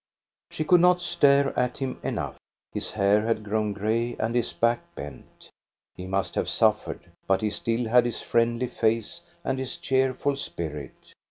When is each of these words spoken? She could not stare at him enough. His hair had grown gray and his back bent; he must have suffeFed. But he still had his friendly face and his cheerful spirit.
She 0.49 0.63
could 0.63 0.81
not 0.81 0.99
stare 0.99 1.55
at 1.59 1.77
him 1.77 1.99
enough. 2.01 2.39
His 2.73 2.93
hair 2.93 3.23
had 3.27 3.43
grown 3.43 3.71
gray 3.73 4.15
and 4.15 4.33
his 4.33 4.51
back 4.51 4.79
bent; 4.95 5.51
he 5.95 6.07
must 6.07 6.33
have 6.33 6.47
suffeFed. 6.47 7.09
But 7.27 7.41
he 7.43 7.51
still 7.51 7.85
had 7.87 8.05
his 8.05 8.19
friendly 8.19 8.65
face 8.65 9.21
and 9.43 9.59
his 9.59 9.77
cheerful 9.77 10.37
spirit. 10.37 11.13